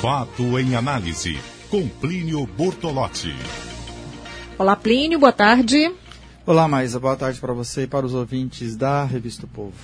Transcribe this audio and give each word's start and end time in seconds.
Fato 0.00 0.56
em 0.60 0.76
análise, 0.76 1.36
com 1.68 1.88
Plínio 1.88 2.46
Bortolotti. 2.46 3.34
Olá, 4.56 4.76
Plínio, 4.76 5.18
boa 5.18 5.32
tarde. 5.32 5.92
Olá, 6.46 6.68
Maísa, 6.68 7.00
boa 7.00 7.16
tarde 7.16 7.40
para 7.40 7.52
você 7.52 7.82
e 7.82 7.86
para 7.88 8.06
os 8.06 8.14
ouvintes 8.14 8.76
da 8.76 9.02
Revista 9.02 9.44
o 9.44 9.48
Povo. 9.48 9.74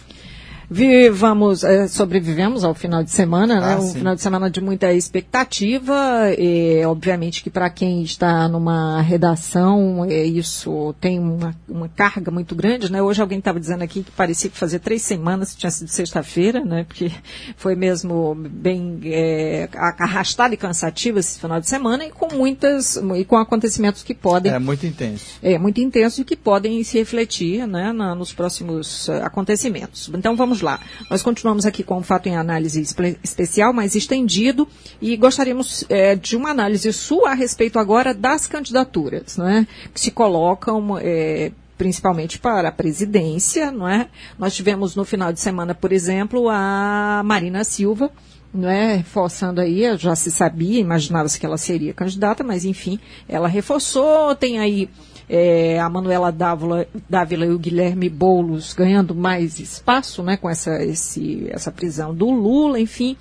Vivamos, 0.70 1.62
é, 1.64 1.86
sobrevivemos 1.88 2.64
ao 2.64 2.74
final 2.74 3.02
de 3.02 3.10
semana, 3.10 3.60
né? 3.60 3.74
Ah, 3.74 3.78
um 3.78 3.82
sim. 3.82 3.98
final 3.98 4.14
de 4.14 4.20
semana 4.20 4.50
de 4.50 4.60
muita 4.60 4.92
expectativa. 4.92 5.94
E, 6.38 6.84
obviamente 6.84 7.42
que 7.42 7.50
para 7.50 7.68
quem 7.70 8.02
está 8.02 8.48
numa 8.48 9.00
redação, 9.00 10.04
é, 10.08 10.24
isso 10.24 10.94
tem 11.00 11.18
uma, 11.18 11.54
uma 11.68 11.88
carga 11.88 12.30
muito 12.30 12.54
grande, 12.54 12.90
né? 12.90 13.02
Hoje 13.02 13.20
alguém 13.20 13.38
estava 13.38 13.58
dizendo 13.60 13.82
aqui 13.82 14.02
que 14.02 14.10
parecia 14.10 14.50
que 14.50 14.56
fazia 14.56 14.78
três 14.78 15.02
semanas, 15.02 15.54
tinha 15.54 15.70
sido 15.70 15.88
sexta-feira, 15.88 16.64
né? 16.64 16.84
Porque 16.84 17.10
foi 17.56 17.74
mesmo 17.74 18.34
bem 18.34 19.00
é, 19.04 19.68
arrastado 19.74 20.54
e 20.54 20.56
cansativo 20.56 21.18
esse 21.18 21.38
final 21.38 21.60
de 21.60 21.68
semana 21.68 22.04
e 22.04 22.10
com 22.10 22.34
muitas 22.34 22.96
e 23.16 23.24
com 23.24 23.36
acontecimentos 23.36 24.02
que 24.02 24.14
podem 24.14 24.52
É 24.52 24.58
muito 24.58 24.86
intenso. 24.86 25.38
é, 25.42 25.58
muito 25.58 25.80
intenso 25.80 26.20
e 26.20 26.24
que 26.24 26.36
podem 26.36 26.82
se 26.84 26.98
refletir 26.98 27.66
né, 27.66 27.92
na- 27.92 28.14
nos 28.14 28.32
próximos 28.32 29.08
eh, 29.08 29.22
acontecimentos. 29.22 30.10
Então 30.14 30.36
vamos 30.36 30.53
lá. 30.60 30.80
Nós 31.10 31.22
continuamos 31.22 31.64
aqui 31.66 31.82
com 31.82 31.98
o 31.98 32.02
fato 32.02 32.28
em 32.28 32.36
análise 32.36 32.80
espe- 32.80 33.18
especial, 33.22 33.72
mais 33.72 33.94
estendido, 33.94 34.66
e 35.00 35.16
gostaríamos 35.16 35.84
eh, 35.88 36.14
de 36.16 36.36
uma 36.36 36.50
análise 36.50 36.92
sua 36.92 37.30
a 37.30 37.34
respeito 37.34 37.78
agora 37.78 38.12
das 38.14 38.46
candidaturas, 38.46 39.36
né, 39.36 39.66
que 39.92 40.00
se 40.00 40.10
colocam. 40.10 40.98
eh, 41.00 41.52
principalmente 41.76 42.38
para 42.38 42.68
a 42.68 42.72
presidência, 42.72 43.72
não 43.72 43.88
é? 43.88 44.06
Nós 44.38 44.54
tivemos 44.54 44.94
no 44.94 45.04
final 45.04 45.32
de 45.32 45.40
semana, 45.40 45.74
por 45.74 45.90
exemplo, 45.92 46.48
a 46.48 47.20
Marina 47.24 47.64
Silva, 47.64 48.12
não 48.54 48.70
é, 48.70 48.94
reforçando 48.98 49.60
aí, 49.60 49.82
já 49.98 50.14
se 50.14 50.30
sabia, 50.30 50.78
imaginava-se 50.78 51.38
que 51.38 51.44
ela 51.44 51.58
seria 51.58 51.92
candidata, 51.92 52.44
mas 52.44 52.64
enfim, 52.64 53.00
ela 53.28 53.48
reforçou, 53.48 54.36
tem 54.36 54.60
aí 54.60 54.88
é, 55.28 55.78
a 55.80 55.88
Manuela 55.88 56.30
Dávila, 56.30 56.86
Dávila 57.08 57.46
e 57.46 57.50
o 57.50 57.58
Guilherme 57.58 58.08
Boulos 58.08 58.74
ganhando 58.74 59.14
mais 59.14 59.58
espaço, 59.58 60.22
né, 60.22 60.36
com 60.36 60.48
essa, 60.48 60.82
esse, 60.82 61.46
essa 61.50 61.72
prisão 61.72 62.14
do 62.14 62.30
Lula, 62.30 62.78
enfim. 62.78 63.16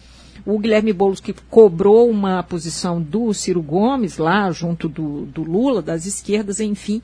O 0.46 0.60
Guilherme 0.60 0.92
Boulos 0.92 1.20
que 1.20 1.34
cobrou 1.50 2.10
uma 2.10 2.44
posição 2.44 3.02
do 3.02 3.34
Ciro 3.34 3.62
Gomes 3.62 4.18
lá, 4.18 4.52
junto 4.52 4.90
do, 4.90 5.26
do 5.26 5.44
Lula, 5.44 5.82
das 5.82 6.06
esquerdas, 6.06 6.60
enfim. 6.60 7.02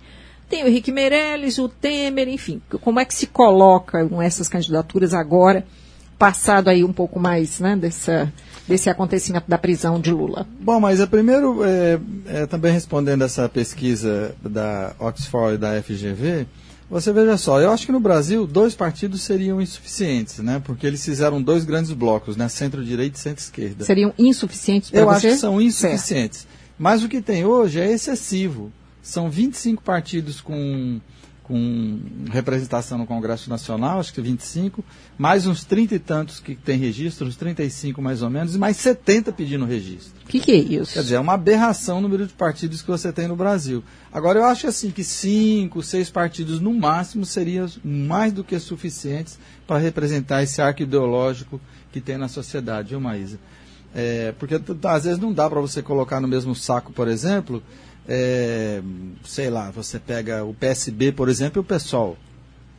Tem 0.50 0.64
o 0.64 0.68
Henrique 0.68 0.92
Meirelles, 0.92 1.58
o 1.60 1.70
Temer, 1.70 2.28
enfim. 2.28 2.62
Como 2.82 3.00
é 3.00 3.06
que 3.06 3.14
se 3.14 3.28
colocam 3.28 4.22
essas 4.22 4.50
candidaturas 4.50 5.14
agora, 5.14 5.66
passado 6.20 6.68
aí 6.68 6.84
um 6.84 6.92
pouco 6.94 7.18
mais 7.20 7.60
né, 7.60 7.76
dessa, 7.78 8.32
desse 8.68 8.90
acontecimento 8.90 9.46
da 9.48 9.58
prisão 9.58 10.00
de 10.00 10.12
Lula? 10.12 10.46
Bom, 10.60 10.80
mas 10.80 11.00
é, 11.00 11.06
primeiro, 11.06 11.64
é, 11.64 12.00
é, 12.28 12.46
também 12.46 12.74
respondendo 12.74 13.24
essa 13.24 13.48
pesquisa 13.48 14.36
da 14.44 14.94
Oxford 15.00 15.56
e 15.56 15.58
da 15.58 15.82
FGV, 15.82 16.46
você 16.90 17.14
veja 17.14 17.38
só, 17.38 17.62
eu 17.62 17.72
acho 17.72 17.86
que 17.86 17.92
no 17.92 18.00
Brasil 18.00 18.46
dois 18.46 18.76
partidos 18.76 19.22
seriam 19.22 19.62
insuficientes, 19.62 20.40
né? 20.40 20.62
Porque 20.66 20.86
eles 20.88 21.06
fizeram 21.06 21.42
dois 21.42 21.64
grandes 21.64 21.92
blocos, 21.94 22.36
né? 22.36 22.50
Centro-direita 22.50 23.18
e 23.18 23.22
centro-esquerda. 23.22 23.86
Seriam 23.86 24.14
insuficientes 24.18 24.90
para 24.90 25.00
Eu 25.00 25.06
você? 25.06 25.28
acho 25.28 25.28
que 25.28 25.36
são 25.42 25.54
Certo. 25.54 25.68
insuficientes. 25.68 26.48
Mas 26.78 27.04
o 27.04 27.08
que 27.10 27.22
tem 27.22 27.46
hoje 27.46 27.80
é 27.80 27.92
excessivo. 27.92 28.72
São 29.04 29.30
25 29.30 29.84
partidos 29.84 30.42
com, 30.42 31.00
com 31.50 32.00
representação 32.32 33.00
no 33.00 33.08
Congresso 33.08 33.50
Nacional, 33.50 34.00
acho 34.00 34.14
que 34.14 34.22
25, 34.22 34.86
mais 35.18 35.48
uns 35.48 35.64
30 35.64 35.96
e 35.96 36.00
tantos 36.00 36.40
que 36.40 36.54
tem 36.54 36.78
registro, 36.78 37.28
uns 37.28 37.36
35 37.36 38.00
mais 38.00 38.22
ou 38.22 38.30
menos, 38.30 38.54
e 38.54 38.60
mais 38.60 38.78
70 38.78 39.32
pedindo 39.32 39.66
registro. 39.66 40.14
O 40.24 40.28
que, 40.28 40.40
que 40.40 40.52
é 40.52 40.58
isso? 40.58 40.94
Quer 40.94 41.02
dizer, 41.02 41.16
é 41.16 41.20
uma 41.20 41.34
aberração 41.34 41.98
o 41.98 42.02
número 42.02 42.28
de 42.28 42.34
partidos 42.34 42.84
que 42.84 42.88
você 42.88 43.12
tem 43.12 43.28
no 43.28 43.36
Brasil. 43.36 43.84
Agora, 44.14 44.38
eu 44.38 44.46
acho 44.46 44.68
assim 44.68 44.92
que 44.92 45.04
cinco, 45.04 45.82
seis 45.82 46.08
partidos 46.12 46.60
no 46.60 46.72
máximo 46.72 47.26
seriam 47.26 47.68
mais 47.84 48.32
do 48.32 48.44
que 48.44 48.60
suficientes 48.60 49.40
para 49.66 49.80
representar 49.80 50.44
esse 50.44 50.62
arco 50.62 50.84
ideológico 50.84 51.60
que 51.92 52.00
tem 52.00 52.16
na 52.16 52.28
sociedade, 52.28 52.90
viu, 52.90 53.02
Maísa? 53.02 53.40
É, 53.96 54.36
porque 54.38 54.54
às 54.84 55.04
vezes 55.04 55.18
não 55.18 55.34
dá 55.34 55.50
para 55.50 55.60
você 55.60 55.82
colocar 55.82 56.22
no 56.22 56.28
mesmo 56.28 56.54
saco, 56.54 56.94
por 56.94 57.08
exemplo, 57.08 57.64
é, 58.08 58.82
sei 59.24 59.50
lá, 59.50 59.72
você 59.72 60.00
pega 60.00 60.44
o 60.44 60.54
PSB, 60.54 61.12
por 61.12 61.30
exemplo, 61.30 61.60
e 61.60 61.62
o 61.62 61.64
PSOL 61.64 62.18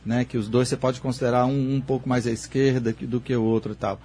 né, 0.05 0.25
que 0.25 0.37
os 0.37 0.49
dois 0.49 0.67
você 0.67 0.75
pode 0.75 0.99
considerar 0.99 1.45
um, 1.45 1.75
um 1.75 1.81
pouco 1.81 2.09
mais 2.09 2.25
à 2.25 2.31
esquerda 2.31 2.91
que- 2.91 3.05
do 3.05 3.21
que 3.21 3.35
o 3.35 3.43
outro 3.43 3.73
e 3.73 3.75
tal. 3.75 3.99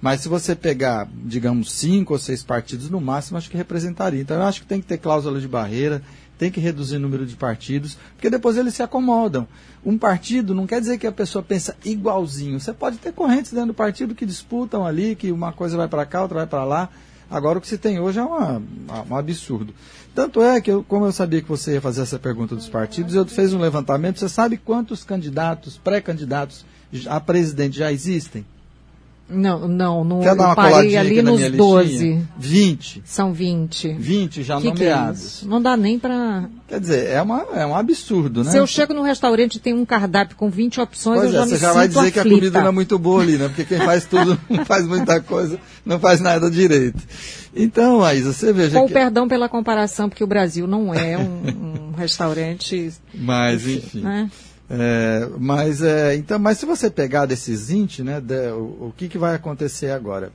Mas 0.00 0.20
se 0.22 0.28
você 0.28 0.56
pegar, 0.56 1.06
digamos, 1.26 1.72
cinco 1.72 2.14
ou 2.14 2.18
seis 2.18 2.42
partidos 2.42 2.88
no 2.88 3.00
máximo, 3.00 3.36
acho 3.36 3.50
que 3.50 3.56
representaria. 3.56 4.20
Então 4.20 4.36
eu 4.36 4.42
acho 4.44 4.62
que 4.62 4.66
tem 4.66 4.80
que 4.80 4.86
ter 4.86 4.98
cláusula 4.98 5.38
de 5.40 5.46
barreira, 5.46 6.02
tem 6.38 6.50
que 6.50 6.58
reduzir 6.58 6.96
o 6.96 7.00
número 7.00 7.26
de 7.26 7.36
partidos, 7.36 7.98
porque 8.14 8.30
depois 8.30 8.56
eles 8.56 8.74
se 8.74 8.82
acomodam. 8.82 9.46
Um 9.84 9.98
partido 9.98 10.54
não 10.54 10.66
quer 10.66 10.80
dizer 10.80 10.96
que 10.96 11.06
a 11.06 11.12
pessoa 11.12 11.42
pensa 11.42 11.76
igualzinho. 11.84 12.58
Você 12.58 12.72
pode 12.72 12.96
ter 12.96 13.12
correntes 13.12 13.52
dentro 13.52 13.68
do 13.68 13.74
partido 13.74 14.14
que 14.14 14.24
disputam 14.24 14.86
ali, 14.86 15.14
que 15.14 15.30
uma 15.30 15.52
coisa 15.52 15.76
vai 15.76 15.86
para 15.86 16.06
cá, 16.06 16.22
outra 16.22 16.38
vai 16.38 16.46
para 16.46 16.64
lá. 16.64 16.88
Agora 17.32 17.58
o 17.58 17.62
que 17.62 17.66
se 17.66 17.78
tem 17.78 17.98
hoje 17.98 18.18
é 18.18 18.22
uma, 18.22 18.62
um 19.08 19.16
absurdo. 19.16 19.74
Tanto 20.14 20.42
é 20.42 20.60
que, 20.60 20.70
eu, 20.70 20.84
como 20.84 21.06
eu 21.06 21.12
sabia 21.12 21.40
que 21.40 21.48
você 21.48 21.72
ia 21.72 21.80
fazer 21.80 22.02
essa 22.02 22.18
pergunta 22.18 22.54
dos 22.54 22.68
partidos, 22.68 23.14
eu 23.14 23.24
fiz 23.24 23.54
um 23.54 23.58
levantamento. 23.58 24.18
Você 24.18 24.28
sabe 24.28 24.58
quantos 24.58 25.02
candidatos, 25.02 25.78
pré-candidatos 25.78 26.66
a 27.08 27.18
presidente 27.18 27.78
já 27.78 27.90
existem? 27.90 28.44
Não, 29.28 29.66
não, 29.66 30.04
não 30.04 30.20
Quer 30.20 30.36
dar 30.36 30.46
uma 30.46 30.54
parei 30.54 30.96
ali 30.96 31.22
nos 31.22 31.38
minha 31.38 31.50
12. 31.50 31.88
listinha? 31.88 32.28
20. 32.38 33.02
São 33.04 33.32
20. 33.32 33.94
20 33.94 34.42
já 34.42 34.56
que 34.56 34.62
que 34.62 34.84
é 34.84 34.90
nomeados. 34.90 35.42
Não 35.44 35.62
dá 35.62 35.76
nem 35.76 35.98
para. 35.98 36.48
Quer 36.68 36.80
dizer, 36.80 37.08
é, 37.08 37.22
uma, 37.22 37.46
é 37.54 37.64
um 37.64 37.74
absurdo, 37.74 38.44
né? 38.44 38.50
Se 38.50 38.58
eu 38.58 38.66
chego 38.66 38.92
num 38.92 39.02
restaurante 39.02 39.56
e 39.56 39.58
tem 39.58 39.72
um 39.72 39.84
cardápio 39.86 40.36
com 40.36 40.50
20 40.50 40.80
opções, 40.80 41.20
Pois 41.20 41.32
eu 41.32 41.32
já 41.32 41.40
é, 41.40 41.44
me 41.44 41.50
você 41.50 41.56
já 41.56 41.72
vai 41.72 41.88
dizer 41.88 42.10
que 42.10 42.18
a 42.18 42.22
aflita. 42.22 42.38
comida 42.38 42.60
não 42.60 42.68
é 42.68 42.72
muito 42.72 42.98
boa 42.98 43.22
ali, 43.22 43.38
né? 43.38 43.48
Porque 43.48 43.64
quem 43.64 43.78
faz 43.78 44.04
tudo 44.04 44.38
não 44.50 44.64
faz 44.66 44.86
muita 44.86 45.20
coisa, 45.20 45.58
não 45.84 45.98
faz 45.98 46.20
nada 46.20 46.50
direito. 46.50 47.02
Então, 47.54 48.02
Aisa, 48.02 48.32
você 48.32 48.52
veja 48.52 48.78
Com 48.78 48.86
que... 48.86 48.92
perdão 48.92 49.28
pela 49.28 49.48
comparação, 49.48 50.08
porque 50.08 50.24
o 50.24 50.26
Brasil 50.26 50.66
não 50.66 50.94
é 50.94 51.16
um, 51.18 51.90
um 51.90 51.96
restaurante. 51.96 52.92
Mas, 53.14 53.66
enfim. 53.66 54.00
Né? 54.00 54.30
É, 54.74 55.28
mas, 55.38 55.82
é, 55.82 56.16
então, 56.16 56.38
mas 56.38 56.56
se 56.56 56.64
você 56.64 56.90
pegar 56.90 57.26
desses 57.26 57.68
20, 57.68 58.02
né, 58.02 58.20
de- 58.22 58.52
o, 58.52 58.86
o 58.88 58.94
que, 58.96 59.06
que 59.06 59.18
vai 59.18 59.34
acontecer 59.34 59.90
agora? 59.90 60.32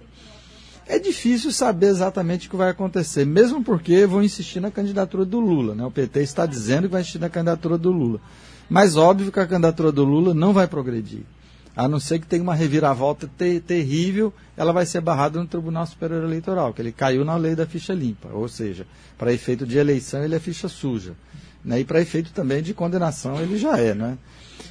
É 0.85 0.99
difícil 0.99 1.51
saber 1.51 1.87
exatamente 1.87 2.47
o 2.47 2.51
que 2.51 2.55
vai 2.55 2.69
acontecer, 2.69 3.25
mesmo 3.25 3.63
porque 3.63 4.05
vão 4.05 4.21
insistir 4.23 4.59
na 4.59 4.69
candidatura 4.69 5.25
do 5.25 5.39
Lula. 5.39 5.73
Né? 5.73 5.83
O 5.83 5.89
PT 5.91 6.21
está 6.21 6.45
dizendo 6.45 6.83
que 6.83 6.91
vai 6.93 7.01
insistir 7.01 7.19
na 7.19 7.29
candidatura 7.29 7.77
do 7.79 7.91
Lula. 7.91 8.21
Mas 8.69 8.95
óbvio 8.95 9.31
que 9.31 9.39
a 9.39 9.47
candidatura 9.47 9.91
do 9.91 10.03
Lula 10.05 10.33
não 10.35 10.53
vai 10.53 10.67
progredir. 10.67 11.23
A 11.75 11.87
não 11.87 11.99
ser 11.99 12.19
que 12.19 12.27
tenha 12.27 12.41
uma 12.41 12.55
reviravolta 12.55 13.29
te- 13.37 13.59
terrível, 13.59 14.31
ela 14.55 14.71
vai 14.71 14.85
ser 14.85 15.01
barrada 15.01 15.39
no 15.39 15.45
Tribunal 15.47 15.85
Superior 15.85 16.23
Eleitoral, 16.23 16.73
que 16.73 16.81
ele 16.81 16.91
caiu 16.91 17.25
na 17.25 17.35
lei 17.35 17.55
da 17.55 17.65
ficha 17.65 17.93
limpa. 17.93 18.29
Ou 18.31 18.47
seja, 18.47 18.85
para 19.17 19.33
efeito 19.33 19.65
de 19.65 19.77
eleição 19.77 20.23
ele 20.23 20.35
é 20.35 20.39
ficha 20.39 20.67
suja. 20.69 21.13
Né? 21.63 21.81
E 21.81 21.83
para 21.85 22.01
efeito 22.01 22.31
também 22.31 22.61
de 22.61 22.73
condenação 22.73 23.39
ele 23.41 23.57
já 23.57 23.77
é. 23.77 23.93
Né? 23.93 24.17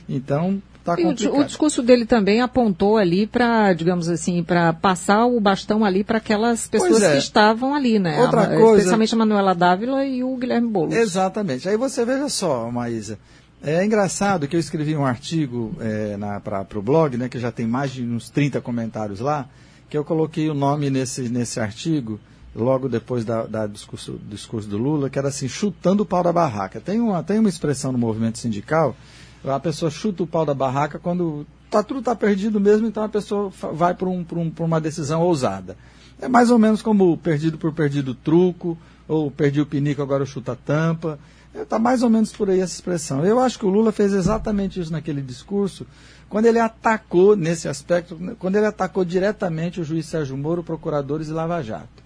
Então, 0.09 0.63
está 0.79 0.95
E 0.99 1.05
o, 1.05 1.09
complicado. 1.09 1.41
o 1.41 1.45
discurso 1.45 1.83
dele 1.83 2.07
também 2.07 2.41
apontou 2.41 2.97
ali 2.97 3.27
para, 3.27 3.73
digamos 3.73 4.09
assim, 4.09 4.43
para 4.43 4.73
passar 4.73 5.27
o 5.27 5.41
bastão 5.41 5.85
ali 5.85 6.05
para 6.05 6.19
aquelas 6.19 6.67
pessoas 6.67 7.03
é. 7.03 7.13
que 7.13 7.19
estavam 7.19 7.75
ali, 7.75 7.99
né? 7.99 8.21
Outra 8.21 8.43
A- 8.43 8.47
coisa- 8.57 8.77
Especialmente 8.79 9.15
a 9.15 9.19
Manuela 9.19 9.55
Dávila 9.55 10.05
e 10.05 10.23
o 10.23 10.37
Guilherme 10.37 10.69
Boulos. 10.69 10.95
Exatamente. 10.95 11.69
Aí 11.69 11.77
você 11.77 12.05
veja 12.05 12.29
só, 12.29 12.71
Maísa. 12.71 13.19
É 13.63 13.85
engraçado 13.85 14.47
que 14.47 14.55
eu 14.55 14.61
escrevi 14.61 14.95
um 14.97 15.05
artigo 15.05 15.75
é, 15.81 16.17
para 16.45 16.65
o 16.79 16.83
blog, 16.83 17.17
né, 17.17 17.29
que 17.29 17.39
já 17.39 17.51
tem 17.51 17.67
mais 17.67 17.91
de 17.91 18.03
uns 18.05 18.31
30 18.31 18.61
comentários 18.61 19.19
lá, 19.19 19.49
que 19.91 19.97
eu 19.99 20.05
coloquei 20.05 20.49
o 20.49 20.55
nome 20.55 20.89
nesse, 20.91 21.23
nesse 21.29 21.59
artigo, 21.59 22.21
logo 22.57 22.89
depois 22.89 23.25
da, 23.25 23.45
da 23.45 23.67
discurso, 23.67 24.13
do 24.13 24.31
discurso 24.31 24.69
do 24.69 24.79
Lula, 24.79 25.11
que 25.11 25.19
era 25.19 25.29
assim, 25.29 25.47
chutando 25.47 26.03
o 26.03 26.07
pau 26.07 26.23
da 26.23 26.33
barraca. 26.33 26.81
Tem 26.81 26.99
uma, 26.99 27.23
tem 27.23 27.39
uma 27.39 27.49
expressão 27.49 27.93
no 27.93 27.99
movimento 27.99 28.39
sindical, 28.39 28.97
a 29.45 29.61
pessoa 29.61 29.91
chuta 29.91 30.23
o 30.23 30.27
pau 30.27 30.45
da 30.45 30.55
barraca 30.55 30.99
quando 30.99 31.47
tá, 31.71 31.83
tudo 31.83 32.01
está 32.01 32.17
perdido 32.17 32.59
mesmo, 32.59 32.87
então 32.87 33.05
a 33.05 33.09
pessoa 33.09 33.53
vai 33.73 33.95
para 33.95 34.09
um, 34.09 34.25
um, 34.33 34.53
uma 34.65 34.81
decisão 34.81 35.21
ousada. 35.23 35.77
É 36.21 36.29
mais 36.29 36.51
ou 36.51 36.59
menos 36.59 36.81
como 36.81 37.13
o 37.13 37.17
perdido 37.19 37.59
por 37.59 37.73
perdido 37.73 38.15
truco, 38.15 38.77
ou 39.07 39.31
perdi 39.31 39.61
o 39.61 39.67
pinico, 39.67 40.03
agora 40.03 40.23
eu 40.23 40.27
chuto 40.27 40.51
a 40.51 40.57
tampa. 40.57 41.19
Está 41.55 41.79
mais 41.79 42.03
ou 42.03 42.11
menos 42.11 42.33
por 42.33 42.51
aí 42.51 42.61
essa 42.61 42.75
expressão. 42.75 43.25
Eu 43.25 43.41
acho 43.41 43.59
que 43.59 43.65
o 43.65 43.71
Lula 43.71 43.93
fez 43.93 44.13
exatamente 44.13 44.81
isso 44.81 44.93
naquele 44.93 45.23
discurso, 45.23 45.87
quando 46.29 46.47
ele 46.47 46.59
atacou, 46.59 47.37
nesse 47.37 47.69
aspecto, 47.69 48.19
quando 48.39 48.57
ele 48.57 48.67
atacou 48.67 49.05
diretamente 49.05 49.81
o 49.81 49.85
juiz 49.85 50.07
Sérgio 50.07 50.37
Moro, 50.37 50.63
procuradores 50.63 51.29
e 51.29 51.33
Lava 51.33 51.63
Jato. 51.63 52.06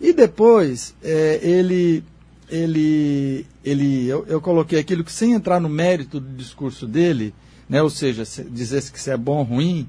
E 0.00 0.12
depois, 0.12 0.94
é, 1.02 1.40
ele, 1.42 2.04
ele, 2.50 3.46
ele 3.64 4.06
eu, 4.06 4.24
eu 4.28 4.40
coloquei 4.40 4.78
aquilo 4.78 5.02
que, 5.04 5.12
sem 5.12 5.32
entrar 5.32 5.60
no 5.60 5.68
mérito 5.68 6.20
do 6.20 6.36
discurso 6.36 6.86
dele, 6.86 7.34
né, 7.68 7.82
ou 7.82 7.90
seja, 7.90 8.24
se- 8.24 8.44
dizer 8.44 8.80
se 8.82 8.90
que 8.92 8.98
isso 8.98 9.10
é 9.10 9.16
bom 9.16 9.38
ou 9.38 9.44
ruim, 9.44 9.88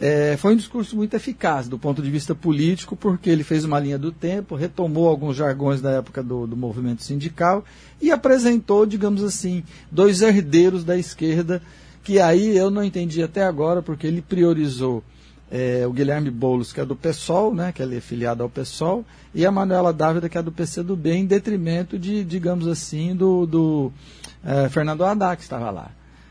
É, 0.00 0.36
foi 0.36 0.54
um 0.54 0.56
discurso 0.56 0.96
muito 0.96 1.14
eficaz 1.14 1.68
do 1.68 1.78
ponto 1.78 2.02
de 2.02 2.10
vista 2.10 2.34
político, 2.34 2.96
porque 2.96 3.30
ele 3.30 3.44
fez 3.44 3.64
uma 3.64 3.78
linha 3.78 3.96
do 3.96 4.10
tempo, 4.10 4.56
retomou 4.56 5.08
alguns 5.08 5.36
jargões 5.36 5.80
da 5.80 5.92
época 5.92 6.20
do, 6.20 6.48
do 6.48 6.56
movimento 6.56 7.04
sindical 7.04 7.64
e 8.02 8.10
apresentou, 8.10 8.84
digamos 8.86 9.22
assim, 9.22 9.62
dois 9.92 10.20
herdeiros 10.20 10.82
da 10.82 10.98
esquerda, 10.98 11.62
que 12.02 12.18
aí 12.18 12.56
eu 12.56 12.70
não 12.72 12.82
entendi 12.82 13.22
até 13.22 13.44
agora, 13.44 13.82
porque 13.82 14.04
ele 14.04 14.20
priorizou 14.20 15.00
é, 15.50 15.86
o 15.86 15.92
Guilherme 15.92 16.30
Boulos, 16.30 16.72
que 16.72 16.80
é 16.80 16.84
do 16.84 16.96
PSOL, 16.96 17.54
né, 17.54 17.72
que 17.72 17.82
ele 17.82 17.96
é 17.96 18.00
filiado 18.00 18.42
ao 18.42 18.48
PSOL, 18.48 19.04
e 19.34 19.44
a 19.44 19.50
Manuela 19.50 19.92
Dávila, 19.92 20.28
que 20.28 20.38
é 20.38 20.42
do 20.42 20.52
PCdoB, 20.52 21.10
em 21.10 21.26
detrimento 21.26 21.98
de, 21.98 22.24
digamos 22.24 22.66
assim, 22.66 23.14
do, 23.14 23.46
do 23.46 23.92
é, 24.44 24.68
Fernando 24.68 25.04
Haddad, 25.04 25.36
que 25.36 25.42
estava 25.42 25.70
lá. 25.70 25.90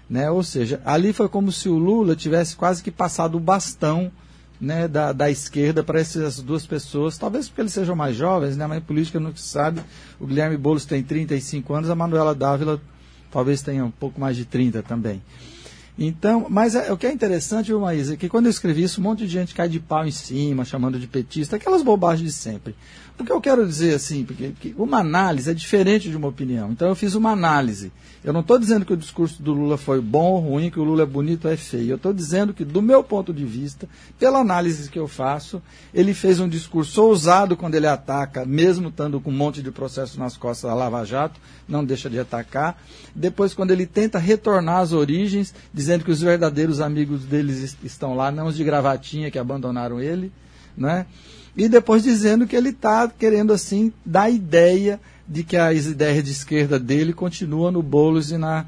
Né? 0.09 0.29
Ou 0.29 0.43
seja, 0.43 0.81
ali 0.85 1.13
foi 1.13 1.29
como 1.29 1.51
se 1.51 1.69
o 1.69 1.77
Lula 1.77 2.15
tivesse 2.15 2.55
quase 2.55 2.83
que 2.83 2.91
passado 2.91 3.35
o 3.35 3.39
bastão 3.39 4.11
né, 4.59 4.87
da, 4.87 5.11
da 5.11 5.29
esquerda 5.29 5.83
para 5.83 5.99
essas 5.99 6.39
duas 6.39 6.65
pessoas, 6.65 7.17
talvez 7.17 7.47
porque 7.47 7.61
eles 7.61 7.73
sejam 7.73 7.95
mais 7.95 8.15
jovens, 8.15 8.55
né, 8.55 8.65
mas 8.65 8.77
em 8.77 8.81
política 8.81 9.19
não 9.19 9.35
se 9.35 9.43
sabe. 9.43 9.81
O 10.19 10.25
Guilherme 10.25 10.57
Boulos 10.57 10.85
tem 10.85 11.03
35 11.03 11.73
anos, 11.73 11.89
a 11.89 11.95
Manuela 11.95 12.33
Dávila 12.33 12.81
talvez 13.31 13.61
tenha 13.61 13.83
um 13.83 13.91
pouco 13.91 14.21
mais 14.21 14.37
de 14.37 14.45
30 14.45 14.83
também. 14.83 15.21
Então, 15.97 16.47
mas 16.49 16.73
é, 16.73 16.91
o 16.91 16.97
que 16.97 17.05
é 17.05 17.11
interessante, 17.11 17.67
viu, 17.67 17.79
Maísa, 17.79 18.15
é 18.15 18.17
que 18.17 18.27
quando 18.27 18.45
eu 18.47 18.49
escrevi 18.49 18.83
isso, 18.83 18.99
um 18.99 19.03
monte 19.03 19.19
de 19.19 19.27
gente 19.27 19.53
cai 19.53 19.69
de 19.69 19.79
pau 19.79 20.05
em 20.05 20.11
cima, 20.11 20.65
chamando 20.65 20.99
de 20.99 21.07
petista, 21.07 21.55
aquelas 21.55 21.83
bobagens 21.83 22.31
de 22.31 22.35
sempre. 22.35 22.75
O 23.19 23.23
que 23.23 23.31
eu 23.31 23.39
quero 23.39 23.65
dizer, 23.65 23.93
assim, 23.93 24.25
porque 24.25 24.73
uma 24.75 24.97
análise 24.97 25.49
é 25.49 25.53
diferente 25.53 26.09
de 26.09 26.17
uma 26.17 26.27
opinião. 26.27 26.71
Então 26.71 26.87
eu 26.87 26.95
fiz 26.95 27.13
uma 27.13 27.29
análise. 27.29 27.91
Eu 28.23 28.33
não 28.33 28.39
estou 28.39 28.57
dizendo 28.57 28.85
que 28.85 28.93
o 28.93 28.97
discurso 28.97 29.43
do 29.43 29.53
Lula 29.53 29.77
foi 29.77 30.01
bom 30.01 30.31
ou 30.31 30.39
ruim, 30.39 30.71
que 30.71 30.79
o 30.79 30.83
Lula 30.83 31.03
é 31.03 31.05
bonito 31.05 31.45
ou 31.45 31.51
é 31.51 31.57
feio. 31.57 31.91
Eu 31.91 31.95
estou 31.97 32.13
dizendo 32.13 32.53
que, 32.53 32.65
do 32.65 32.81
meu 32.81 33.03
ponto 33.03 33.33
de 33.33 33.45
vista, 33.45 33.87
pela 34.17 34.39
análise 34.39 34.89
que 34.89 34.97
eu 34.97 35.07
faço, 35.07 35.61
ele 35.93 36.13
fez 36.13 36.39
um 36.39 36.47
discurso 36.47 37.03
ousado 37.03 37.55
quando 37.55 37.75
ele 37.75 37.85
ataca, 37.85 38.45
mesmo 38.45 38.87
estando 38.87 39.19
com 39.19 39.29
um 39.29 39.35
monte 39.35 39.61
de 39.61 39.69
processo 39.71 40.17
nas 40.17 40.35
costas 40.35 40.69
da 40.69 40.75
Lava 40.75 41.03
Jato, 41.05 41.39
não 41.67 41.83
deixa 41.83 42.09
de 42.09 42.17
atacar. 42.17 42.81
Depois, 43.13 43.53
quando 43.53 43.71
ele 43.71 43.85
tenta 43.85 44.17
retornar 44.17 44.79
às 44.79 44.93
origens, 44.93 45.53
dizendo 45.83 46.05
que 46.05 46.11
os 46.11 46.21
verdadeiros 46.21 46.79
amigos 46.79 47.25
deles 47.25 47.75
estão 47.83 48.15
lá, 48.15 48.31
não 48.31 48.47
os 48.47 48.55
de 48.55 48.63
gravatinha 48.63 49.29
que 49.29 49.37
abandonaram 49.37 49.99
ele, 49.99 50.31
né? 50.77 51.05
E 51.57 51.67
depois 51.67 52.03
dizendo 52.03 52.47
que 52.47 52.55
ele 52.55 52.69
está 52.69 53.07
querendo, 53.09 53.51
assim, 53.51 53.91
dar 54.05 54.29
ideia 54.29 54.99
de 55.27 55.43
que 55.43 55.57
as 55.57 55.85
ideias 55.85 56.23
de 56.23 56.31
esquerda 56.31 56.79
dele 56.79 57.11
continuam 57.11 57.69
no 57.69 57.83
Boulos 57.83 58.31
e 58.31 58.37
na, 58.37 58.65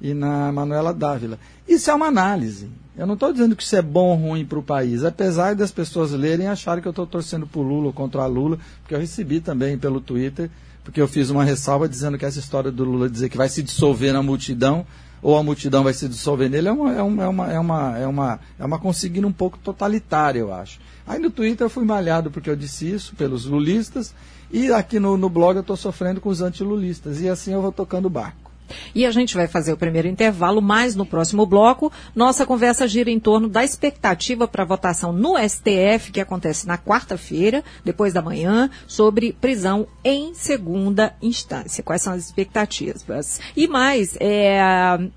e 0.00 0.14
na 0.14 0.50
Manuela 0.50 0.94
Dávila. 0.94 1.38
Isso 1.68 1.90
é 1.90 1.94
uma 1.94 2.06
análise. 2.06 2.68
Eu 2.96 3.06
não 3.06 3.14
estou 3.14 3.30
dizendo 3.30 3.54
que 3.54 3.62
isso 3.62 3.76
é 3.76 3.82
bom 3.82 4.10
ou 4.10 4.16
ruim 4.16 4.44
para 4.46 4.58
o 4.58 4.62
país, 4.62 5.04
apesar 5.04 5.54
das 5.54 5.70
pessoas 5.70 6.12
lerem 6.12 6.46
e 6.46 6.48
acharem 6.48 6.80
que 6.80 6.88
eu 6.88 6.90
estou 6.90 7.06
torcendo 7.06 7.46
por 7.46 7.62
Lula 7.62 7.88
ou 7.88 7.92
contra 7.92 8.22
a 8.22 8.26
Lula, 8.26 8.58
porque 8.80 8.94
eu 8.94 8.98
recebi 8.98 9.40
também 9.40 9.76
pelo 9.76 10.00
Twitter, 10.00 10.50
porque 10.82 11.00
eu 11.00 11.08
fiz 11.08 11.28
uma 11.28 11.44
ressalva 11.44 11.88
dizendo 11.88 12.16
que 12.16 12.24
essa 12.24 12.38
história 12.38 12.70
do 12.70 12.84
Lula 12.84 13.10
dizer 13.10 13.28
que 13.28 13.36
vai 13.36 13.48
se 13.48 13.62
dissolver 13.62 14.12
na 14.12 14.22
multidão 14.22 14.86
ou 15.24 15.38
a 15.38 15.42
multidão 15.42 15.82
vai 15.82 15.94
se 15.94 16.06
dissolver 16.06 16.50
nele 16.50 16.68
é 16.68 16.72
uma, 16.72 16.92
é 16.92 17.02
uma, 17.02 17.24
é 17.24 17.28
uma, 17.28 17.52
é 17.52 17.58
uma, 17.58 17.98
é 17.98 18.06
uma, 18.06 18.40
é 18.58 18.64
uma 18.64 18.78
consigna 18.78 19.26
um 19.26 19.32
pouco 19.32 19.56
totalitária, 19.56 20.38
eu 20.38 20.52
acho. 20.52 20.78
Aí 21.06 21.18
no 21.18 21.30
Twitter 21.30 21.64
eu 21.64 21.70
fui 21.70 21.82
malhado 21.82 22.30
porque 22.30 22.50
eu 22.50 22.54
disse 22.54 22.90
isso, 22.90 23.16
pelos 23.16 23.46
lulistas, 23.46 24.14
e 24.52 24.70
aqui 24.70 25.00
no, 25.00 25.16
no 25.16 25.30
blog 25.30 25.56
eu 25.56 25.62
estou 25.62 25.78
sofrendo 25.78 26.20
com 26.20 26.28
os 26.28 26.42
antilulistas, 26.42 27.22
e 27.22 27.28
assim 27.30 27.54
eu 27.54 27.62
vou 27.62 27.72
tocando 27.72 28.04
o 28.04 28.10
barco. 28.10 28.52
E 28.94 29.04
a 29.04 29.10
gente 29.10 29.34
vai 29.34 29.46
fazer 29.46 29.72
o 29.72 29.76
primeiro 29.76 30.08
intervalo, 30.08 30.62
mas 30.62 30.94
no 30.94 31.04
próximo 31.04 31.46
bloco, 31.46 31.92
nossa 32.14 32.46
conversa 32.46 32.86
gira 32.86 33.10
em 33.10 33.18
torno 33.18 33.48
da 33.48 33.64
expectativa 33.64 34.46
para 34.46 34.62
a 34.62 34.66
votação 34.66 35.12
no 35.12 35.36
STF, 35.38 36.12
que 36.12 36.20
acontece 36.20 36.66
na 36.66 36.78
quarta-feira, 36.78 37.62
depois 37.84 38.12
da 38.12 38.22
manhã, 38.22 38.70
sobre 38.86 39.32
prisão 39.32 39.86
em 40.02 40.34
segunda 40.34 41.14
instância. 41.20 41.82
Quais 41.82 42.02
são 42.02 42.12
as 42.12 42.24
expectativas? 42.24 43.40
E 43.56 43.66
mais, 43.66 44.16
é, 44.20 44.60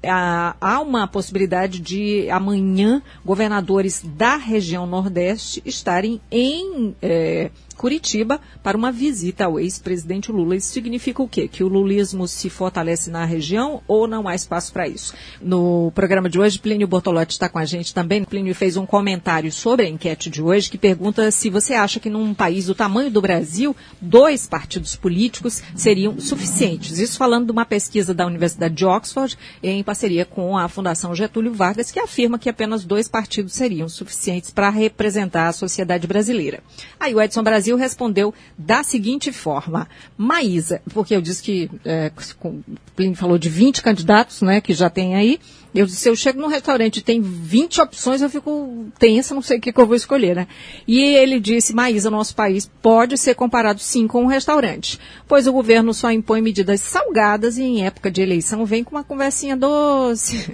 há 0.03 0.81
uma 0.81 1.07
possibilidade 1.07 1.79
de 1.79 2.29
amanhã 2.29 3.01
governadores 3.23 4.01
da 4.03 4.35
região 4.35 4.85
Nordeste 4.85 5.61
estarem 5.65 6.21
em. 6.31 6.95
É, 7.01 7.51
Curitiba 7.77 8.41
para 8.63 8.77
uma 8.77 8.91
visita 8.91 9.45
ao 9.45 9.59
ex-presidente 9.59 10.31
Lula. 10.31 10.56
Isso 10.56 10.74
significa 10.74 11.21
o 11.21 11.27
quê? 11.27 11.47
Que 11.47 11.63
o 11.63 11.68
lulismo 11.68 12.27
se 12.27 12.50
fortalece 12.50 13.09
na 13.09 13.24
região 13.24 13.81
ou 13.88 14.07
não 14.07 14.27
há 14.27 14.33
espaço 14.33 14.74
para 14.74 14.88
isso? 14.88 15.13
No 15.41 15.91
programa 15.94 16.29
de 16.29 16.39
hoje, 16.39 16.59
Plínio 16.59 16.88
Bortolotti 16.88 17.33
está 17.33 17.47
com 17.47 17.59
a 17.59 17.65
gente 17.65 17.94
também. 17.94 18.24
Plínio 18.24 18.56
fez 18.56 18.77
um 18.77 18.85
comentário 18.85 19.51
sobre 19.51 19.85
a 19.85 19.89
enquete 19.89 20.29
de 20.29 20.41
hoje 20.41 20.69
que 20.69 20.77
pergunta 20.77 21.29
se 21.29 21.50
você 21.50 21.74
acha 21.74 22.00
que 22.00 22.09
num 22.09 22.33
país 22.33 22.65
do 22.65 22.74
tamanho 22.75 23.12
do 23.12 23.21
Brasil, 23.21 23.75
dois 24.01 24.47
partidos 24.47 24.95
políticos 24.95 25.62
seriam 25.75 26.19
suficientes. 26.19 26.97
Isso 26.97 27.18
falando 27.18 27.45
de 27.45 27.51
uma 27.51 27.65
pesquisa 27.65 28.13
da 28.13 28.25
Universidade 28.25 28.73
de 28.73 28.85
Oxford 28.85 29.38
em 29.62 29.83
parceria 29.83 30.25
com 30.25 30.57
a 30.57 30.68
Fundação 30.68 31.13
Getúlio 31.13 31.53
Vargas, 31.53 31.91
que 31.91 32.00
afirma 32.00 32.39
que 32.39 32.50
apenas 32.50 32.83
dois 32.83 33.07
partidos 33.07 33.53
seriam 33.53 33.88
suficientes 33.88 34.50
para 34.51 34.69
representar 34.69 35.47
a 35.47 35.53
sociedade 35.53 36.07
brasileira. 36.07 36.62
Aí 37.00 37.13
o 37.13 37.21
Edson 37.21 37.44
Brasil 37.44 37.67
Brasil 37.68 37.75
respondeu 37.75 38.34
da 38.58 38.84
seguinte 38.84 39.31
forma: 39.31 39.88
Maísa, 40.18 40.81
porque 40.94 41.16
eu 41.16 41.22
disse 41.22 41.44
que 41.44 41.69
é, 41.84 42.12
o 42.44 42.64
Plínio 42.96 43.16
falou 43.16 43.38
de 43.38 43.50
20 43.50 43.81
candidatos, 43.81 44.42
né, 44.42 44.62
que 44.62 44.74
já 44.74 44.90
tem 44.90 45.16
aí. 45.16 45.40
Eu 45.75 45.86
disse, 45.86 45.98
se 45.98 46.10
eu 46.10 46.16
chego 46.16 46.40
num 46.40 46.48
restaurante 46.48 46.98
e 46.98 47.02
tem 47.02 47.22
20 47.22 47.81
opções, 47.81 48.22
eu 48.22 48.30
fico 48.30 48.88
tensa, 48.98 49.36
não 49.36 49.42
sei 49.42 49.58
o 49.58 49.62
que, 49.62 49.72
que 49.72 49.80
eu 49.80 49.86
vou 49.86 49.96
escolher, 49.96 50.36
né? 50.36 50.48
E 50.88 51.00
ele 51.00 51.40
disse, 51.40 51.75
Maísa, 51.75 52.10
nosso 52.10 52.34
país 52.34 52.72
pode 52.81 53.16
ser 53.18 53.36
comparado 53.36 53.80
sim 53.80 54.08
com 54.08 54.24
um 54.24 54.28
restaurante, 54.28 54.98
pois 55.28 55.46
o 55.46 55.52
governo 55.52 55.94
só 55.94 56.10
impõe 56.10 56.42
medidas 56.42 56.81
salgadas 56.81 57.58
e 57.58 57.64
em 57.64 57.86
época 57.86 58.10
de 58.10 58.22
eleição 58.22 58.66
vem 58.66 58.84
com 58.84 58.96
uma 58.96 59.04
conversinha 59.04 59.56
doce. 59.56 60.50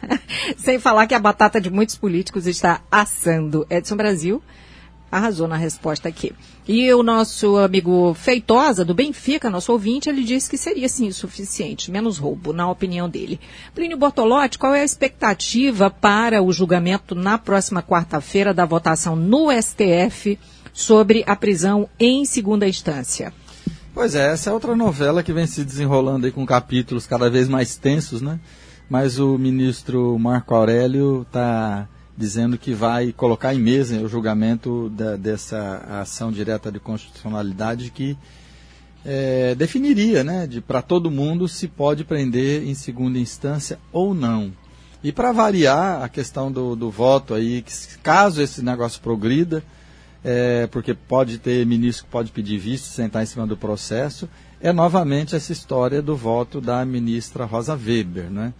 Sem 0.56 0.78
falar 0.78 1.06
que 1.06 1.14
a 1.14 1.20
batata 1.20 1.60
de 1.60 1.70
muitos 1.70 1.96
políticos 1.96 2.46
está 2.46 2.80
assando. 2.90 3.66
Edson 3.70 3.96
Brasil 3.96 4.42
arrasou 5.14 5.46
na 5.46 5.56
resposta 5.56 6.08
aqui. 6.08 6.32
E 6.66 6.92
o 6.92 7.02
nosso 7.02 7.56
amigo 7.56 8.14
Feitosa, 8.14 8.84
do 8.84 8.94
Benfica, 8.94 9.48
nosso 9.48 9.70
ouvinte, 9.70 10.08
ele 10.08 10.24
disse 10.24 10.50
que 10.50 10.56
seria 10.56 10.88
sim 10.88 11.10
suficiente, 11.12 11.90
menos 11.90 12.18
roubo, 12.18 12.52
na 12.52 12.68
opinião 12.68 13.08
dele. 13.08 13.38
Plínio 13.74 13.96
Bortolotti, 13.96 14.58
qual 14.58 14.74
é 14.74 14.80
a 14.80 14.84
expectativa 14.84 15.88
para 15.88 16.42
o 16.42 16.52
julgamento 16.52 17.14
na 17.14 17.38
próxima 17.38 17.82
quarta-feira 17.82 18.52
da 18.52 18.64
votação 18.64 19.14
no 19.14 19.48
STF 19.52 20.38
sobre 20.72 21.22
a 21.26 21.36
prisão 21.36 21.88
em 21.98 22.24
segunda 22.24 22.66
instância? 22.66 23.32
Pois 23.94 24.16
é, 24.16 24.32
essa 24.32 24.50
é 24.50 24.52
outra 24.52 24.74
novela 24.74 25.22
que 25.22 25.32
vem 25.32 25.46
se 25.46 25.64
desenrolando 25.64 26.26
aí 26.26 26.32
com 26.32 26.44
capítulos 26.44 27.06
cada 27.06 27.30
vez 27.30 27.48
mais 27.48 27.76
tensos, 27.76 28.20
né? 28.20 28.40
Mas 28.90 29.20
o 29.20 29.38
ministro 29.38 30.18
Marco 30.18 30.54
Aurélio 30.54 31.22
está 31.22 31.88
dizendo 32.16 32.56
que 32.56 32.72
vai 32.72 33.12
colocar 33.12 33.54
em 33.54 33.60
mesa 33.60 34.00
o 34.00 34.08
julgamento 34.08 34.88
da, 34.90 35.16
dessa 35.16 36.00
ação 36.00 36.30
direta 36.30 36.70
de 36.70 36.78
constitucionalidade 36.78 37.90
que 37.90 38.16
é, 39.04 39.54
definiria, 39.54 40.24
né, 40.24 40.46
de 40.46 40.60
para 40.60 40.80
todo 40.80 41.10
mundo 41.10 41.46
se 41.46 41.68
pode 41.68 42.04
prender 42.04 42.64
em 42.64 42.74
segunda 42.74 43.18
instância 43.18 43.78
ou 43.92 44.14
não. 44.14 44.52
E 45.02 45.12
para 45.12 45.32
variar 45.32 46.02
a 46.02 46.08
questão 46.08 46.50
do, 46.50 46.74
do 46.74 46.90
voto 46.90 47.34
aí, 47.34 47.60
que 47.60 47.72
caso 48.02 48.40
esse 48.40 48.62
negócio 48.62 49.02
progrida, 49.02 49.62
é, 50.24 50.66
porque 50.68 50.94
pode 50.94 51.36
ter 51.38 51.66
ministro 51.66 52.06
que 52.06 52.10
pode 52.10 52.32
pedir 52.32 52.56
visto, 52.56 52.86
sentar 52.86 53.22
em 53.22 53.26
cima 53.26 53.46
do 53.46 53.56
processo, 53.56 54.26
é 54.58 54.72
novamente 54.72 55.36
essa 55.36 55.52
história 55.52 56.00
do 56.00 56.16
voto 56.16 56.58
da 56.58 56.82
ministra 56.86 57.44
Rosa 57.44 57.74
Weber, 57.74 58.30
né? 58.30 58.54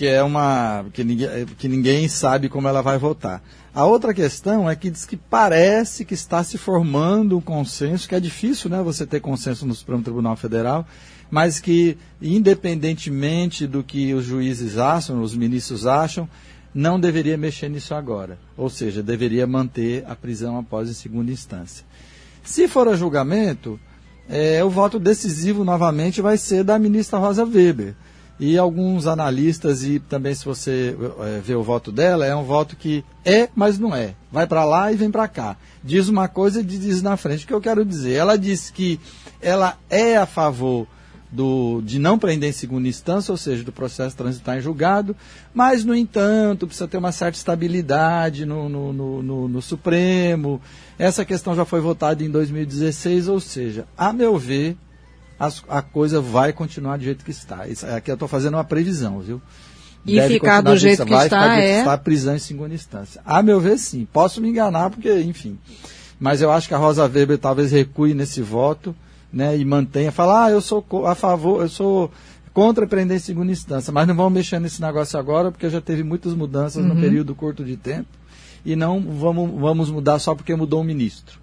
Que 0.00 0.06
é 0.06 0.22
uma 0.22 0.86
que 0.94 1.04
ninguém, 1.04 1.28
que 1.58 1.68
ninguém 1.68 2.08
sabe 2.08 2.48
como 2.48 2.66
ela 2.66 2.80
vai 2.80 2.96
votar. 2.96 3.42
A 3.74 3.84
outra 3.84 4.14
questão 4.14 4.68
é 4.68 4.74
que 4.74 4.88
diz 4.88 5.04
que 5.04 5.14
parece 5.14 6.06
que 6.06 6.14
está 6.14 6.42
se 6.42 6.56
formando 6.56 7.36
um 7.36 7.40
consenso, 7.42 8.08
que 8.08 8.14
é 8.14 8.18
difícil, 8.18 8.70
né, 8.70 8.82
você 8.82 9.04
ter 9.04 9.20
consenso 9.20 9.66
no 9.66 9.74
Supremo 9.74 10.02
Tribunal 10.02 10.36
Federal, 10.36 10.88
mas 11.30 11.60
que 11.60 11.98
independentemente 12.22 13.66
do 13.66 13.84
que 13.84 14.14
os 14.14 14.24
juízes 14.24 14.78
acham, 14.78 15.20
os 15.20 15.36
ministros 15.36 15.86
acham, 15.86 16.26
não 16.72 16.98
deveria 16.98 17.36
mexer 17.36 17.68
nisso 17.68 17.94
agora. 17.94 18.38
Ou 18.56 18.70
seja, 18.70 19.02
deveria 19.02 19.46
manter 19.46 20.02
a 20.08 20.16
prisão 20.16 20.58
após 20.58 20.88
em 20.88 20.94
segunda 20.94 21.30
instância. 21.30 21.84
Se 22.42 22.66
for 22.66 22.88
a 22.88 22.96
julgamento, 22.96 23.78
é, 24.30 24.64
o 24.64 24.70
voto 24.70 24.98
decisivo 24.98 25.62
novamente 25.62 26.22
vai 26.22 26.38
ser 26.38 26.64
da 26.64 26.78
ministra 26.78 27.18
Rosa 27.18 27.44
Weber 27.44 27.94
e 28.40 28.56
alguns 28.56 29.06
analistas, 29.06 29.84
e 29.84 29.98
também 30.00 30.34
se 30.34 30.46
você 30.46 30.96
é, 31.20 31.40
vê 31.40 31.54
o 31.54 31.62
voto 31.62 31.92
dela, 31.92 32.24
é 32.24 32.34
um 32.34 32.42
voto 32.42 32.74
que 32.74 33.04
é, 33.22 33.50
mas 33.54 33.78
não 33.78 33.94
é. 33.94 34.14
Vai 34.32 34.46
para 34.46 34.64
lá 34.64 34.90
e 34.90 34.96
vem 34.96 35.10
para 35.10 35.28
cá. 35.28 35.58
Diz 35.84 36.08
uma 36.08 36.26
coisa 36.26 36.60
e 36.60 36.64
diz 36.64 37.02
na 37.02 37.18
frente. 37.18 37.44
O 37.44 37.46
que 37.46 37.52
eu 37.52 37.60
quero 37.60 37.84
dizer? 37.84 38.14
Ela 38.14 38.38
diz 38.38 38.70
que 38.70 38.98
ela 39.42 39.76
é 39.90 40.16
a 40.16 40.24
favor 40.24 40.86
do, 41.30 41.82
de 41.84 41.98
não 41.98 42.18
prender 42.18 42.48
em 42.48 42.52
segunda 42.52 42.88
instância, 42.88 43.30
ou 43.30 43.36
seja, 43.36 43.62
do 43.62 43.72
processo 43.72 44.16
transitar 44.16 44.56
em 44.56 44.62
julgado, 44.62 45.14
mas, 45.54 45.84
no 45.84 45.94
entanto, 45.94 46.66
precisa 46.66 46.88
ter 46.88 46.96
uma 46.96 47.12
certa 47.12 47.36
estabilidade 47.36 48.46
no, 48.46 48.70
no, 48.70 48.92
no, 48.92 49.22
no, 49.22 49.48
no 49.48 49.62
Supremo. 49.62 50.60
Essa 50.98 51.26
questão 51.26 51.54
já 51.54 51.66
foi 51.66 51.80
votada 51.80 52.24
em 52.24 52.30
2016, 52.30 53.28
ou 53.28 53.38
seja, 53.38 53.86
a 53.96 54.14
meu 54.14 54.38
ver, 54.38 54.78
as, 55.40 55.64
a 55.70 55.80
coisa 55.80 56.20
vai 56.20 56.52
continuar 56.52 56.98
do 56.98 57.04
jeito 57.04 57.24
que 57.24 57.30
está. 57.30 57.66
Isso, 57.66 57.86
aqui 57.86 58.10
eu 58.10 58.14
estou 58.14 58.28
fazendo 58.28 58.54
uma 58.54 58.64
previsão, 58.64 59.20
viu? 59.20 59.40
E 60.04 60.16
Deve 60.16 60.34
ficar 60.34 60.60
do 60.60 60.76
jeito 60.76 61.02
que 61.04 61.10
vai 61.10 61.26
está, 61.26 61.42
ficar, 61.42 61.58
é? 61.58 61.78
Está 61.78 61.96
prisão 61.96 62.36
em 62.36 62.38
segunda 62.38 62.74
instância. 62.74 63.22
A 63.24 63.42
meu 63.42 63.58
ver, 63.58 63.78
sim. 63.78 64.06
Posso 64.12 64.40
me 64.40 64.50
enganar, 64.50 64.90
porque, 64.90 65.20
enfim. 65.20 65.58
Mas 66.18 66.42
eu 66.42 66.52
acho 66.52 66.68
que 66.68 66.74
a 66.74 66.78
Rosa 66.78 67.08
Weber 67.08 67.38
talvez 67.38 67.72
recue 67.72 68.12
nesse 68.12 68.42
voto 68.42 68.94
né, 69.32 69.56
e 69.56 69.64
mantenha, 69.64 70.12
fala, 70.12 70.44
ah, 70.44 70.50
eu 70.50 70.60
sou 70.60 70.84
a 71.06 71.14
favor, 71.14 71.62
eu 71.62 71.68
sou 71.68 72.10
contra 72.52 72.86
prender 72.86 73.16
em 73.16 73.20
segunda 73.20 73.50
instância, 73.50 73.92
mas 73.92 74.06
não 74.06 74.14
vamos 74.14 74.32
mexer 74.32 74.58
nesse 74.58 74.82
negócio 74.82 75.18
agora, 75.18 75.50
porque 75.50 75.70
já 75.70 75.80
teve 75.80 76.02
muitas 76.02 76.34
mudanças 76.34 76.82
uhum. 76.82 76.94
no 76.94 77.00
período 77.00 77.34
curto 77.34 77.64
de 77.64 77.76
tempo, 77.76 78.08
e 78.66 78.76
não 78.76 79.00
vamos, 79.00 79.58
vamos 79.58 79.90
mudar 79.90 80.18
só 80.18 80.34
porque 80.34 80.54
mudou 80.54 80.80
o 80.80 80.84
ministro. 80.84 81.40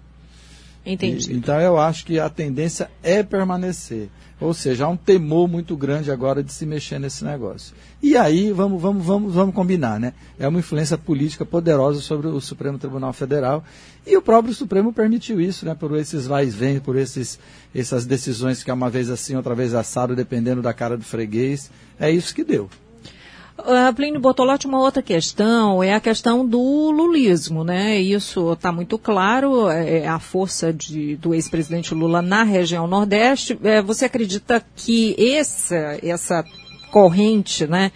Entendi. 0.88 1.30
E, 1.30 1.36
então 1.36 1.60
eu 1.60 1.78
acho 1.78 2.04
que 2.06 2.18
a 2.18 2.28
tendência 2.30 2.90
é 3.02 3.22
permanecer. 3.22 4.08
Ou 4.40 4.54
seja, 4.54 4.84
há 4.84 4.88
um 4.88 4.96
temor 4.96 5.48
muito 5.48 5.76
grande 5.76 6.12
agora 6.12 6.44
de 6.44 6.52
se 6.52 6.64
mexer 6.64 7.00
nesse 7.00 7.24
negócio. 7.24 7.74
E 8.00 8.16
aí, 8.16 8.52
vamos, 8.52 8.80
vamos, 8.80 9.04
vamos, 9.04 9.34
vamos 9.34 9.52
combinar, 9.52 9.98
né? 9.98 10.12
É 10.38 10.46
uma 10.46 10.60
influência 10.60 10.96
política 10.96 11.44
poderosa 11.44 12.00
sobre 12.00 12.28
o 12.28 12.40
Supremo 12.40 12.78
Tribunal 12.78 13.12
Federal. 13.12 13.64
E 14.06 14.16
o 14.16 14.22
próprio 14.22 14.54
Supremo 14.54 14.92
permitiu 14.92 15.40
isso, 15.40 15.66
né? 15.66 15.74
Por 15.74 15.96
esses 15.96 16.26
vais 16.28 16.54
vem, 16.54 16.78
por 16.78 16.96
esses, 16.96 17.36
essas 17.74 18.06
decisões 18.06 18.62
que 18.62 18.70
é 18.70 18.74
uma 18.74 18.88
vez 18.88 19.10
assim, 19.10 19.34
outra 19.34 19.56
vez 19.56 19.74
assado, 19.74 20.14
dependendo 20.14 20.62
da 20.62 20.72
cara 20.72 20.96
do 20.96 21.04
freguês. 21.04 21.68
É 21.98 22.08
isso 22.08 22.32
que 22.32 22.44
deu. 22.44 22.70
Uh, 23.58 23.92
Plínio 23.92 24.20
Bortolotti, 24.20 24.68
uma 24.68 24.78
outra 24.78 25.02
questão 25.02 25.82
é 25.82 25.92
a 25.92 26.00
questão 26.00 26.46
do 26.46 26.90
lulismo, 26.90 27.64
né? 27.64 27.98
Isso 27.98 28.52
está 28.52 28.70
muito 28.70 28.96
claro, 28.96 29.68
é, 29.68 29.98
é 29.98 30.08
a 30.08 30.20
força 30.20 30.72
de, 30.72 31.16
do 31.16 31.34
ex-presidente 31.34 31.92
Lula 31.92 32.22
na 32.22 32.44
região 32.44 32.86
Nordeste. 32.86 33.58
É, 33.64 33.82
você 33.82 34.04
acredita 34.04 34.64
que 34.76 35.16
essa, 35.18 35.98
essa 36.02 36.44
corrente, 36.92 37.66
né, 37.66 37.90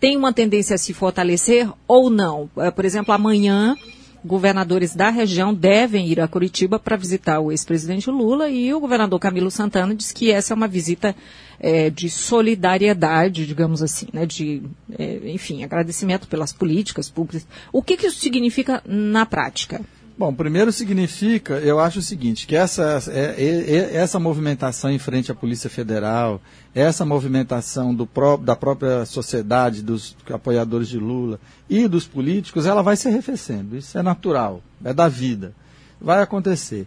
tem 0.00 0.16
uma 0.16 0.32
tendência 0.32 0.74
a 0.74 0.78
se 0.78 0.92
fortalecer 0.92 1.70
ou 1.86 2.10
não? 2.10 2.50
É, 2.56 2.70
por 2.70 2.84
exemplo, 2.84 3.14
amanhã 3.14 3.76
governadores 4.24 4.94
da 4.94 5.10
região 5.10 5.52
devem 5.52 6.08
ir 6.08 6.20
a 6.20 6.26
Curitiba 6.26 6.78
para 6.78 6.96
visitar 6.96 7.40
o 7.40 7.52
ex-presidente 7.52 8.10
Lula 8.10 8.48
e 8.48 8.72
o 8.72 8.80
governador 8.80 9.20
Camilo 9.20 9.50
Santana 9.50 9.94
diz 9.94 10.12
que 10.12 10.30
essa 10.30 10.54
é 10.54 10.56
uma 10.56 10.66
visita 10.66 11.14
é, 11.60 11.90
de 11.90 12.08
solidariedade, 12.08 13.46
digamos 13.46 13.82
assim, 13.82 14.06
né, 14.12 14.24
de, 14.24 14.62
é, 14.98 15.20
enfim, 15.30 15.62
agradecimento 15.62 16.26
pelas 16.26 16.52
políticas 16.52 17.10
públicas. 17.10 17.46
O 17.72 17.82
que, 17.82 17.96
que 17.96 18.06
isso 18.06 18.20
significa 18.20 18.82
na 18.86 19.26
prática? 19.26 19.80
Bom, 20.16 20.32
primeiro 20.32 20.70
significa, 20.70 21.54
eu 21.54 21.80
acho 21.80 21.98
o 21.98 22.02
seguinte, 22.02 22.46
que 22.46 22.54
essa, 22.54 23.02
é, 23.08 23.34
é, 23.36 23.76
é, 23.76 23.96
essa 23.96 24.20
movimentação 24.20 24.88
em 24.92 24.98
frente 24.98 25.32
à 25.32 25.34
Polícia 25.34 25.68
Federal, 25.68 26.40
essa 26.72 27.04
movimentação 27.04 27.92
do 27.92 28.08
da 28.40 28.54
própria 28.54 29.04
sociedade, 29.06 29.82
dos 29.82 30.16
apoiadores 30.32 30.86
de 30.86 30.98
Lula 30.98 31.40
e 31.68 31.88
dos 31.88 32.06
políticos, 32.06 32.64
ela 32.64 32.80
vai 32.80 32.96
se 32.96 33.08
arrefecendo. 33.08 33.76
Isso 33.76 33.98
é 33.98 34.02
natural, 34.02 34.62
é 34.84 34.94
da 34.94 35.08
vida. 35.08 35.52
Vai 36.00 36.22
acontecer. 36.22 36.86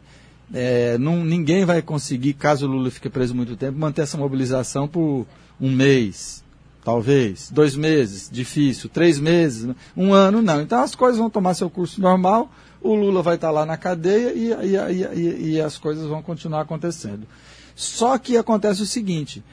É, 0.54 0.98
não, 0.98 1.26
ninguém 1.26 1.66
vai 1.66 1.82
conseguir, 1.82 2.32
caso 2.32 2.66
Lula 2.66 2.90
fique 2.90 3.10
preso 3.10 3.36
muito 3.36 3.58
tempo, 3.58 3.78
manter 3.78 4.04
essa 4.04 4.18
mobilização 4.18 4.88
por 4.88 5.28
um 5.60 5.70
mês, 5.70 6.42
talvez, 6.82 7.52
dois 7.52 7.76
meses, 7.76 8.30
difícil, 8.32 8.90
três 8.90 9.20
meses, 9.20 9.70
um 9.98 10.14
ano, 10.14 10.42
não. 10.42 10.62
Então 10.62 10.80
as 10.82 10.96
coisas 10.96 11.18
vão 11.18 11.30
tomar 11.30 11.56
seu 11.56 11.70
curso 11.70 12.00
normal 12.00 12.50
o 12.82 12.96
Lula 12.96 13.22
vai 13.22 13.36
estar 13.36 13.52
lá 13.52 13.66
na 13.66 13.78
cadeia 13.78 14.34
e, 14.34 14.52
e, 14.52 15.20
e, 15.20 15.50
e 15.54 15.62
as 15.62 15.78
coisas 15.78 16.08
vão 16.08 16.22
continuar 16.22 16.62
acontecendo. 16.62 17.28
Só 17.76 18.18
que 18.18 18.38
acontece 18.38 18.82
o 18.82 18.86
seguinte: 18.86 19.44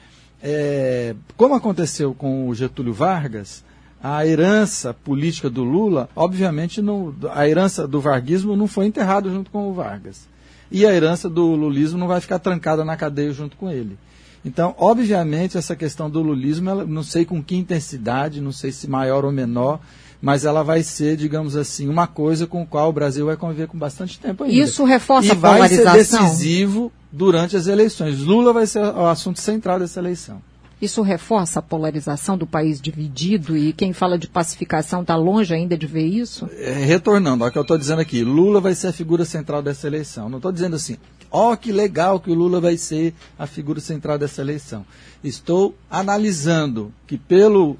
é, 0.41 1.15
como 1.37 1.55
aconteceu 1.55 2.13
com 2.13 2.47
o 2.47 2.55
Getúlio 2.55 2.93
Vargas, 2.93 3.63
a 4.01 4.25
herança 4.25 4.93
política 4.93 5.49
do 5.49 5.63
Lula, 5.63 6.09
obviamente, 6.15 6.81
não, 6.81 7.13
a 7.33 7.47
herança 7.47 7.87
do 7.87 7.99
varguismo 7.99 8.55
não 8.55 8.67
foi 8.67 8.85
enterrada 8.85 9.29
junto 9.29 9.49
com 9.49 9.69
o 9.69 9.73
Vargas. 9.73 10.27
E 10.71 10.85
a 10.85 10.93
herança 10.93 11.29
do 11.29 11.55
lulismo 11.55 11.97
não 11.97 12.07
vai 12.07 12.19
ficar 12.19 12.39
trancada 12.39 12.83
na 12.83 12.97
cadeia 12.97 13.31
junto 13.31 13.55
com 13.57 13.69
ele. 13.69 13.97
Então, 14.43 14.75
obviamente, 14.77 15.57
essa 15.57 15.75
questão 15.75 16.09
do 16.09 16.21
lulismo, 16.21 16.69
ela, 16.69 16.85
não 16.85 17.01
sei 17.01 17.25
com 17.25 17.41
que 17.41 17.55
intensidade, 17.55 18.41
não 18.41 18.51
sei 18.51 18.71
se 18.71 18.87
maior 18.87 19.25
ou 19.25 19.31
menor, 19.31 19.79
mas 20.25 20.43
ela 20.43 20.63
vai 20.63 20.81
ser, 20.81 21.15
digamos 21.15 21.55
assim, 21.55 21.87
uma 21.87 22.07
coisa 22.07 22.47
com 22.47 22.63
a 22.63 22.65
qual 22.65 22.89
o 22.89 22.91
Brasil 22.91 23.27
vai 23.27 23.37
conviver 23.37 23.67
com 23.67 23.77
bastante 23.77 24.19
tempo 24.19 24.43
ainda. 24.43 24.55
Isso 24.55 24.83
reforça 24.83 25.27
e 25.27 25.31
a 25.31 25.35
polarização. 25.35 25.85
vai 25.85 26.03
ser 26.03 26.17
decisivo 26.17 26.91
durante 27.11 27.55
as 27.55 27.67
eleições. 27.67 28.21
Lula 28.21 28.51
vai 28.51 28.65
ser 28.65 28.79
o 28.79 29.05
assunto 29.05 29.39
central 29.39 29.77
dessa 29.77 29.99
eleição. 29.99 30.41
Isso 30.81 31.03
reforça 31.03 31.59
a 31.59 31.61
polarização 31.61 32.35
do 32.39 32.47
país 32.47 32.81
dividido 32.81 33.55
e 33.55 33.71
quem 33.71 33.93
fala 33.93 34.17
de 34.17 34.27
pacificação 34.27 35.01
está 35.03 35.15
longe 35.15 35.53
ainda 35.53 35.77
de 35.77 35.85
ver 35.85 36.07
isso? 36.07 36.49
É, 36.57 36.71
retornando 36.73 37.43
ao 37.43 37.51
que 37.51 37.59
eu 37.59 37.61
estou 37.61 37.77
dizendo 37.77 38.01
aqui, 38.01 38.23
Lula 38.23 38.59
vai 38.59 38.73
ser 38.73 38.87
a 38.87 38.93
figura 38.93 39.25
central 39.25 39.61
dessa 39.61 39.85
eleição. 39.85 40.27
Não 40.27 40.39
estou 40.39 40.51
dizendo 40.51 40.75
assim, 40.75 40.97
ó 41.29 41.53
oh, 41.53 41.57
que 41.57 41.71
legal 41.71 42.19
que 42.19 42.31
o 42.31 42.33
Lula 42.33 42.59
vai 42.59 42.77
ser 42.77 43.13
a 43.37 43.45
figura 43.45 43.79
central 43.79 44.17
dessa 44.17 44.41
eleição. 44.41 44.83
Estou 45.23 45.75
analisando 45.87 46.91
que 47.05 47.15
pelo 47.15 47.77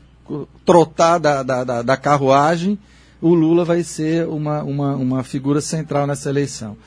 trotar 0.65 1.19
da, 1.19 1.43
da, 1.43 1.63
da, 1.63 1.81
da 1.81 1.97
carruagem, 1.97 2.77
o 3.21 3.33
Lula 3.33 3.63
vai 3.63 3.83
ser 3.83 4.27
uma, 4.27 4.63
uma, 4.63 4.95
uma 4.95 5.23
figura 5.23 5.61
central 5.61 6.05
nessa 6.05 6.29
eleição. 6.29 6.77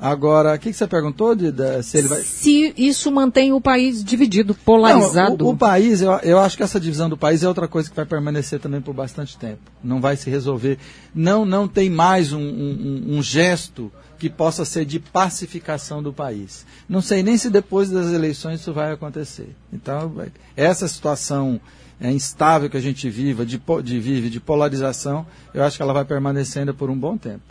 Agora, 0.00 0.54
o 0.54 0.58
que, 0.58 0.70
que, 0.70 0.76
você 0.76 0.86
perguntou, 0.86 1.36
se 1.82 1.98
ele 1.98 2.08
vai... 2.08 2.22
Se 2.22 2.72
isso 2.74 3.12
mantém 3.12 3.52
o 3.52 3.60
país 3.60 4.02
dividido, 4.02 4.54
polarizado. 4.54 5.44
Não, 5.44 5.50
o, 5.50 5.52
o, 5.52 5.56
país, 5.56 6.00
eu, 6.00 6.12
eu 6.22 6.38
acho 6.38 6.56
que 6.56 6.62
essa 6.62 6.80
divisão 6.80 7.10
do 7.10 7.18
país 7.18 7.42
é 7.42 7.48
outra 7.48 7.68
coisa 7.68 7.90
que 7.90 7.94
vai 7.94 8.06
permanecer 8.06 8.58
também 8.58 8.80
por 8.80 8.94
bastante 8.94 9.36
tempo. 9.36 9.60
Não 9.84 10.00
vai 10.00 10.16
se 10.16 10.30
resolver. 10.30 10.78
Não, 11.14 11.44
não 11.44 11.68
tem 11.68 11.90
mais 11.90 12.32
um, 12.32 12.40
um, 12.40 13.04
um 13.18 13.22
gesto 13.22 13.92
que 14.18 14.30
possa 14.30 14.64
ser 14.64 14.86
de 14.86 14.98
pacificação 14.98 16.02
do 16.02 16.14
país. 16.14 16.64
Não 16.88 17.02
sei 17.02 17.22
nem 17.22 17.36
se 17.36 17.50
depois 17.50 17.90
das 17.90 18.10
eleições 18.10 18.60
isso 18.60 18.72
vai 18.72 18.92
acontecer. 18.92 19.54
Então, 19.70 20.14
essa 20.56 20.88
situação 20.88 21.60
é, 22.00 22.10
instável 22.10 22.70
que 22.70 22.76
a 22.76 22.80
gente 22.80 23.08
viva, 23.10 23.44
de, 23.44 23.60
de, 23.82 24.00
vive, 24.00 24.30
de 24.30 24.40
polarização, 24.40 25.26
eu 25.52 25.62
acho 25.62 25.76
que 25.76 25.82
ela 25.82 25.92
vai 25.92 26.04
permanecer 26.04 26.60
ainda 26.60 26.72
por 26.72 26.88
um 26.90 26.96
bom 26.96 27.16
tempo. 27.16 27.42